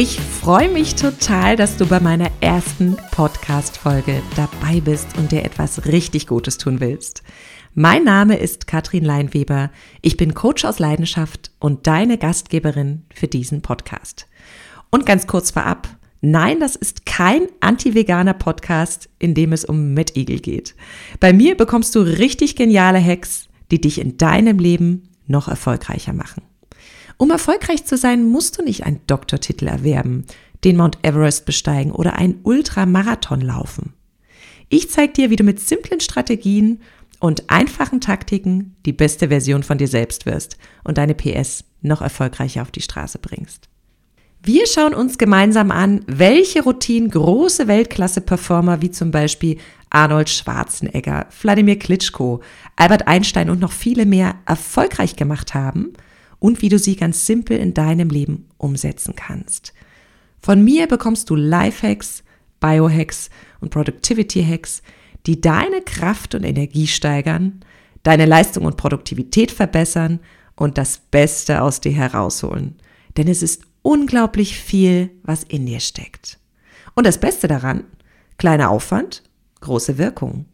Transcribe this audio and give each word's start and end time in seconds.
Ich 0.00 0.20
freue 0.20 0.68
mich 0.68 0.94
total, 0.94 1.56
dass 1.56 1.76
du 1.76 1.84
bei 1.84 1.98
meiner 1.98 2.30
ersten 2.40 2.96
Podcast-Folge 3.10 4.22
dabei 4.36 4.78
bist 4.78 5.18
und 5.18 5.32
dir 5.32 5.44
etwas 5.44 5.86
richtig 5.86 6.28
Gutes 6.28 6.56
tun 6.56 6.78
willst. 6.78 7.24
Mein 7.74 8.04
Name 8.04 8.36
ist 8.36 8.68
Katrin 8.68 9.04
Leinweber. 9.04 9.72
Ich 10.00 10.16
bin 10.16 10.34
Coach 10.34 10.64
aus 10.64 10.78
Leidenschaft 10.78 11.50
und 11.58 11.88
deine 11.88 12.16
Gastgeberin 12.16 13.06
für 13.12 13.26
diesen 13.26 13.60
Podcast. 13.60 14.28
Und 14.90 15.04
ganz 15.04 15.26
kurz 15.26 15.50
vorab, 15.50 15.88
nein, 16.20 16.60
das 16.60 16.76
ist 16.76 17.04
kein 17.04 17.48
anti-veganer 17.58 18.34
Podcast, 18.34 19.08
in 19.18 19.34
dem 19.34 19.52
es 19.52 19.64
um 19.64 19.94
Mettigel 19.94 20.38
geht. 20.38 20.76
Bei 21.18 21.32
mir 21.32 21.56
bekommst 21.56 21.96
du 21.96 22.02
richtig 22.02 22.54
geniale 22.54 23.04
Hacks, 23.04 23.48
die 23.72 23.80
dich 23.80 24.00
in 24.00 24.16
deinem 24.16 24.60
Leben 24.60 25.08
noch 25.26 25.48
erfolgreicher 25.48 26.12
machen. 26.12 26.47
Um 27.18 27.30
erfolgreich 27.30 27.84
zu 27.84 27.96
sein, 27.96 28.28
musst 28.28 28.58
du 28.58 28.62
nicht 28.62 28.86
einen 28.86 29.00
Doktortitel 29.08 29.66
erwerben, 29.66 30.24
den 30.64 30.76
Mount 30.76 30.98
Everest 31.02 31.46
besteigen 31.46 31.90
oder 31.90 32.14
einen 32.14 32.40
Ultramarathon 32.44 33.40
laufen. 33.40 33.92
Ich 34.68 34.88
zeige 34.90 35.12
dir, 35.12 35.30
wie 35.30 35.36
du 35.36 35.42
mit 35.42 35.60
simplen 35.60 36.00
Strategien 36.00 36.80
und 37.18 37.50
einfachen 37.50 38.00
Taktiken 38.00 38.76
die 38.86 38.92
beste 38.92 39.28
Version 39.28 39.64
von 39.64 39.78
dir 39.78 39.88
selbst 39.88 40.26
wirst 40.26 40.58
und 40.84 40.96
deine 40.96 41.14
PS 41.14 41.64
noch 41.82 42.02
erfolgreicher 42.02 42.62
auf 42.62 42.70
die 42.70 42.82
Straße 42.82 43.18
bringst. 43.18 43.68
Wir 44.40 44.68
schauen 44.68 44.94
uns 44.94 45.18
gemeinsam 45.18 45.72
an, 45.72 46.04
welche 46.06 46.62
Routinen 46.62 47.10
große 47.10 47.66
Weltklasse-Performer 47.66 48.80
wie 48.80 48.92
zum 48.92 49.10
Beispiel 49.10 49.58
Arnold 49.90 50.30
Schwarzenegger, 50.30 51.26
Wladimir 51.42 51.80
Klitschko, 51.80 52.42
Albert 52.76 53.08
Einstein 53.08 53.50
und 53.50 53.58
noch 53.58 53.72
viele 53.72 54.06
mehr 54.06 54.36
erfolgreich 54.46 55.16
gemacht 55.16 55.54
haben– 55.54 55.94
und 56.38 56.62
wie 56.62 56.68
du 56.68 56.78
sie 56.78 56.96
ganz 56.96 57.26
simpel 57.26 57.58
in 57.58 57.74
deinem 57.74 58.10
Leben 58.10 58.48
umsetzen 58.58 59.14
kannst. 59.16 59.72
Von 60.40 60.62
mir 60.62 60.86
bekommst 60.86 61.30
du 61.30 61.34
Lifehacks, 61.34 62.22
Biohacks 62.60 63.30
und 63.60 63.70
Productivity 63.70 64.44
Hacks, 64.44 64.82
die 65.26 65.40
deine 65.40 65.82
Kraft 65.82 66.34
und 66.34 66.44
Energie 66.44 66.86
steigern, 66.86 67.60
deine 68.02 68.26
Leistung 68.26 68.64
und 68.64 68.76
Produktivität 68.76 69.50
verbessern 69.50 70.20
und 70.54 70.78
das 70.78 70.98
Beste 70.98 71.62
aus 71.62 71.80
dir 71.80 71.92
herausholen. 71.92 72.76
Denn 73.16 73.28
es 73.28 73.42
ist 73.42 73.62
unglaublich 73.82 74.58
viel, 74.58 75.10
was 75.22 75.44
in 75.44 75.66
dir 75.66 75.80
steckt. 75.80 76.38
Und 76.94 77.06
das 77.06 77.18
Beste 77.18 77.48
daran, 77.48 77.84
kleiner 78.38 78.70
Aufwand, 78.70 79.22
große 79.60 79.98
Wirkung. 79.98 80.46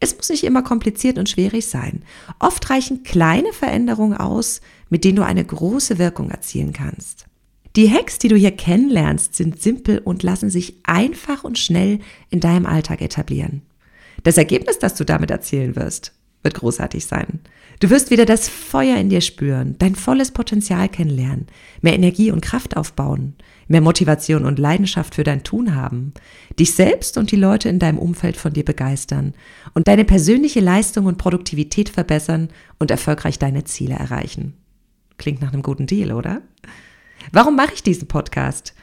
Es 0.00 0.16
muss 0.16 0.30
nicht 0.30 0.44
immer 0.44 0.62
kompliziert 0.62 1.18
und 1.18 1.28
schwierig 1.28 1.66
sein. 1.66 2.02
Oft 2.38 2.70
reichen 2.70 3.02
kleine 3.02 3.52
Veränderungen 3.52 4.16
aus, 4.16 4.62
mit 4.88 5.04
denen 5.04 5.16
du 5.16 5.24
eine 5.24 5.44
große 5.44 5.98
Wirkung 5.98 6.30
erzielen 6.30 6.72
kannst. 6.72 7.26
Die 7.76 7.90
Hacks, 7.90 8.18
die 8.18 8.28
du 8.28 8.36
hier 8.36 8.50
kennenlernst, 8.50 9.36
sind 9.36 9.60
simpel 9.60 9.98
und 9.98 10.22
lassen 10.22 10.50
sich 10.50 10.74
einfach 10.82 11.44
und 11.44 11.58
schnell 11.58 12.00
in 12.30 12.40
deinem 12.40 12.66
Alltag 12.66 13.02
etablieren. 13.02 13.62
Das 14.24 14.38
Ergebnis, 14.38 14.78
das 14.78 14.94
du 14.94 15.04
damit 15.04 15.30
erzielen 15.30 15.76
wirst, 15.76 16.12
wird 16.42 16.54
großartig 16.54 17.04
sein. 17.06 17.40
Du 17.80 17.88
wirst 17.88 18.10
wieder 18.10 18.26
das 18.26 18.46
Feuer 18.46 18.98
in 18.98 19.08
dir 19.08 19.22
spüren, 19.22 19.74
dein 19.78 19.94
volles 19.94 20.32
Potenzial 20.32 20.90
kennenlernen, 20.90 21.46
mehr 21.80 21.94
Energie 21.94 22.30
und 22.30 22.42
Kraft 22.42 22.76
aufbauen, 22.76 23.36
mehr 23.68 23.80
Motivation 23.80 24.44
und 24.44 24.58
Leidenschaft 24.58 25.14
für 25.14 25.24
dein 25.24 25.44
Tun 25.44 25.74
haben, 25.74 26.12
dich 26.58 26.74
selbst 26.74 27.16
und 27.16 27.30
die 27.30 27.36
Leute 27.36 27.70
in 27.70 27.78
deinem 27.78 27.98
Umfeld 27.98 28.36
von 28.36 28.52
dir 28.52 28.66
begeistern 28.66 29.32
und 29.72 29.88
deine 29.88 30.04
persönliche 30.04 30.60
Leistung 30.60 31.06
und 31.06 31.16
Produktivität 31.16 31.88
verbessern 31.88 32.50
und 32.78 32.90
erfolgreich 32.90 33.38
deine 33.38 33.64
Ziele 33.64 33.94
erreichen. 33.94 34.58
Klingt 35.16 35.40
nach 35.40 35.54
einem 35.54 35.62
guten 35.62 35.86
Deal, 35.86 36.12
oder? 36.12 36.42
Warum 37.32 37.56
mache 37.56 37.72
ich 37.72 37.82
diesen 37.82 38.08
Podcast? 38.08 38.74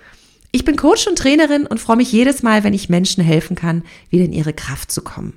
Ich 0.52 0.66
bin 0.66 0.76
Coach 0.76 1.06
und 1.06 1.20
Trainerin 1.20 1.68
und 1.68 1.80
freue 1.80 1.98
mich 1.98 2.12
jedes 2.12 2.42
Mal, 2.42 2.64
wenn 2.64 2.74
ich 2.74 2.90
Menschen 2.90 3.24
helfen 3.24 3.56
kann, 3.56 3.84
wieder 4.10 4.26
in 4.26 4.34
ihre 4.34 4.54
Kraft 4.54 4.92
zu 4.92 5.04
kommen. 5.04 5.34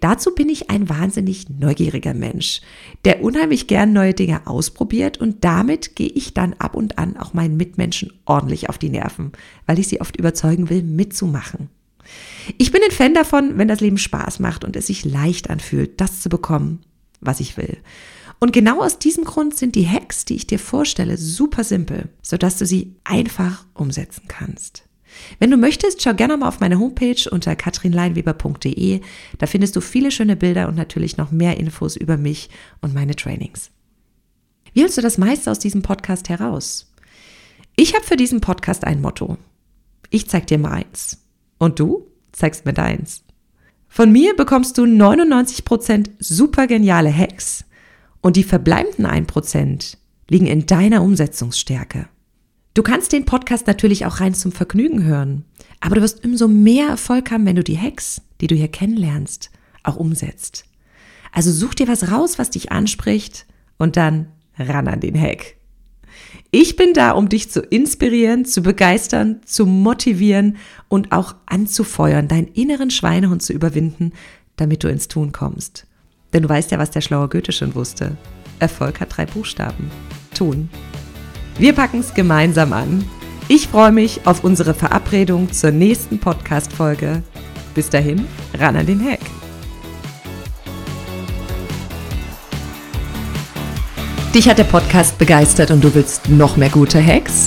Dazu 0.00 0.34
bin 0.34 0.48
ich 0.48 0.70
ein 0.70 0.88
wahnsinnig 0.88 1.48
neugieriger 1.48 2.14
Mensch, 2.14 2.60
der 3.04 3.22
unheimlich 3.22 3.66
gern 3.66 3.92
neue 3.92 4.14
Dinge 4.14 4.46
ausprobiert 4.46 5.18
und 5.18 5.44
damit 5.44 5.96
gehe 5.96 6.08
ich 6.08 6.34
dann 6.34 6.54
ab 6.54 6.74
und 6.74 6.98
an 6.98 7.16
auch 7.16 7.34
meinen 7.34 7.56
Mitmenschen 7.56 8.12
ordentlich 8.24 8.68
auf 8.68 8.78
die 8.78 8.90
Nerven, 8.90 9.32
weil 9.66 9.78
ich 9.78 9.88
sie 9.88 10.00
oft 10.00 10.16
überzeugen 10.16 10.70
will, 10.70 10.82
mitzumachen. 10.82 11.68
Ich 12.58 12.70
bin 12.72 12.82
ein 12.82 12.90
Fan 12.90 13.14
davon, 13.14 13.56
wenn 13.58 13.68
das 13.68 13.80
Leben 13.80 13.98
Spaß 13.98 14.40
macht 14.40 14.64
und 14.64 14.76
es 14.76 14.88
sich 14.88 15.04
leicht 15.04 15.50
anfühlt, 15.50 16.00
das 16.00 16.20
zu 16.20 16.28
bekommen, 16.28 16.80
was 17.20 17.40
ich 17.40 17.56
will. 17.56 17.78
Und 18.40 18.52
genau 18.52 18.82
aus 18.82 18.98
diesem 18.98 19.24
Grund 19.24 19.56
sind 19.56 19.74
die 19.74 19.88
Hacks, 19.88 20.24
die 20.24 20.34
ich 20.34 20.46
dir 20.46 20.58
vorstelle, 20.58 21.16
super 21.16 21.64
simpel, 21.64 22.10
sodass 22.20 22.58
du 22.58 22.66
sie 22.66 22.96
einfach 23.04 23.64
umsetzen 23.74 24.24
kannst. 24.28 24.84
Wenn 25.38 25.50
du 25.50 25.56
möchtest, 25.56 26.02
schau 26.02 26.14
gerne 26.14 26.36
mal 26.36 26.48
auf 26.48 26.60
meine 26.60 26.78
Homepage 26.78 27.28
unter 27.30 27.56
katrinleinweber.de. 27.56 29.00
Da 29.38 29.46
findest 29.46 29.76
du 29.76 29.80
viele 29.80 30.10
schöne 30.10 30.36
Bilder 30.36 30.68
und 30.68 30.76
natürlich 30.76 31.16
noch 31.16 31.30
mehr 31.30 31.58
Infos 31.58 31.96
über 31.96 32.16
mich 32.16 32.50
und 32.80 32.94
meine 32.94 33.16
Trainings. 33.16 33.70
Wie 34.72 34.82
holst 34.82 34.98
du 34.98 35.02
das 35.02 35.18
meiste 35.18 35.50
aus 35.50 35.58
diesem 35.58 35.82
Podcast 35.82 36.28
heraus? 36.28 36.92
Ich 37.76 37.94
habe 37.94 38.04
für 38.04 38.16
diesen 38.16 38.40
Podcast 38.40 38.84
ein 38.84 39.00
Motto. 39.00 39.38
Ich 40.10 40.28
zeig 40.28 40.46
dir 40.46 40.58
meins. 40.58 41.20
Und 41.58 41.80
du 41.80 42.06
zeigst 42.32 42.66
mir 42.66 42.72
deins. 42.72 43.22
Von 43.88 44.10
mir 44.10 44.34
bekommst 44.34 44.76
du 44.78 44.82
99% 44.82 46.10
super 46.18 46.66
geniale 46.66 47.16
Hacks 47.16 47.64
und 48.20 48.36
die 48.36 48.42
verbleibenden 48.42 49.06
1% 49.06 49.96
liegen 50.28 50.46
in 50.46 50.66
deiner 50.66 51.02
Umsetzungsstärke. 51.02 52.08
Du 52.74 52.82
kannst 52.82 53.12
den 53.12 53.24
Podcast 53.24 53.68
natürlich 53.68 54.04
auch 54.04 54.18
rein 54.18 54.34
zum 54.34 54.50
Vergnügen 54.50 55.04
hören, 55.04 55.44
aber 55.78 55.94
du 55.94 56.02
wirst 56.02 56.24
umso 56.24 56.48
mehr 56.48 56.88
Erfolg 56.88 57.30
haben, 57.30 57.46
wenn 57.46 57.54
du 57.54 57.62
die 57.62 57.78
Hacks, 57.78 58.20
die 58.40 58.48
du 58.48 58.56
hier 58.56 58.66
kennenlernst, 58.66 59.52
auch 59.84 59.94
umsetzt. 59.94 60.64
Also 61.30 61.52
such 61.52 61.74
dir 61.74 61.86
was 61.86 62.10
raus, 62.10 62.36
was 62.36 62.50
dich 62.50 62.72
anspricht 62.72 63.46
und 63.78 63.96
dann 63.96 64.26
ran 64.58 64.88
an 64.88 64.98
den 64.98 65.18
Hack. 65.18 65.54
Ich 66.50 66.74
bin 66.74 66.94
da, 66.94 67.12
um 67.12 67.28
dich 67.28 67.48
zu 67.48 67.60
inspirieren, 67.60 68.44
zu 68.44 68.60
begeistern, 68.62 69.40
zu 69.44 69.66
motivieren 69.66 70.56
und 70.88 71.12
auch 71.12 71.36
anzufeuern, 71.46 72.26
deinen 72.26 72.48
inneren 72.48 72.90
Schweinehund 72.90 73.42
zu 73.42 73.52
überwinden, 73.52 74.12
damit 74.56 74.82
du 74.82 74.88
ins 74.88 75.06
Tun 75.06 75.30
kommst. 75.30 75.86
Denn 76.32 76.42
du 76.42 76.48
weißt 76.48 76.72
ja, 76.72 76.78
was 76.78 76.90
der 76.90 77.02
schlaue 77.02 77.28
Goethe 77.28 77.52
schon 77.52 77.76
wusste. 77.76 78.16
Erfolg 78.58 79.00
hat 79.00 79.16
drei 79.16 79.26
Buchstaben. 79.26 79.90
Tun. 80.36 80.68
Wir 81.56 81.72
packen 81.72 82.00
es 82.00 82.12
gemeinsam 82.14 82.72
an. 82.72 83.04
Ich 83.46 83.68
freue 83.68 83.92
mich 83.92 84.20
auf 84.24 84.42
unsere 84.42 84.74
Verabredung 84.74 85.52
zur 85.52 85.70
nächsten 85.70 86.18
Podcast-Folge. 86.18 87.22
Bis 87.74 87.88
dahin, 87.88 88.26
ran 88.58 88.76
an 88.76 88.86
den 88.86 89.04
Hack. 89.04 89.20
Dich 94.34 94.48
hat 94.48 94.58
der 94.58 94.64
Podcast 94.64 95.16
begeistert 95.16 95.70
und 95.70 95.84
du 95.84 95.94
willst 95.94 96.28
noch 96.28 96.56
mehr 96.56 96.70
gute 96.70 97.04
Hacks? 97.04 97.46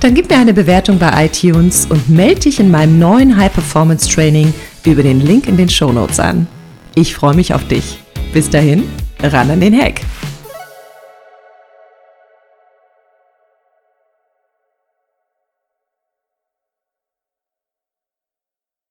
Dann 0.00 0.14
gib 0.14 0.30
mir 0.30 0.38
eine 0.38 0.54
Bewertung 0.54 0.98
bei 0.98 1.26
iTunes 1.26 1.84
und 1.84 2.08
melde 2.08 2.40
dich 2.40 2.58
in 2.58 2.70
meinem 2.70 2.98
neuen 2.98 3.36
High 3.36 3.52
Performance 3.52 4.08
Training 4.08 4.54
über 4.86 5.02
den 5.02 5.20
Link 5.20 5.46
in 5.46 5.58
den 5.58 5.68
Show 5.68 5.92
Notes 5.92 6.18
an. 6.18 6.46
Ich 6.94 7.14
freue 7.14 7.34
mich 7.34 7.52
auf 7.52 7.68
dich. 7.68 7.98
Bis 8.32 8.48
dahin, 8.48 8.84
ran 9.22 9.50
an 9.50 9.60
den 9.60 9.78
Hack. 9.78 10.00